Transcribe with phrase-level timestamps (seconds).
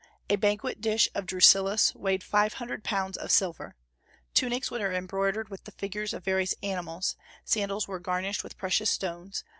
[0.31, 3.75] A banquet dish of Drusillus weighed five hundred pounds of silver.
[4.33, 9.43] Tunics were embroidered with the figures of various animals; sandals were garnished with precious stones.